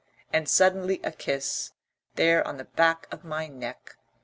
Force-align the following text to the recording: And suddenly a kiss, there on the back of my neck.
And 0.33 0.49
suddenly 0.49 0.99
a 1.03 1.11
kiss, 1.11 1.73
there 2.15 2.43
on 2.47 2.57
the 2.57 2.65
back 2.65 3.07
of 3.13 3.23
my 3.23 3.45
neck. 3.47 3.97